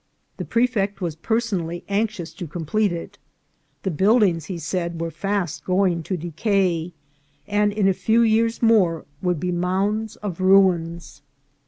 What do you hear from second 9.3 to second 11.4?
be mounds of ru 32 364 INCIDENTS OF TRAVEL. ins.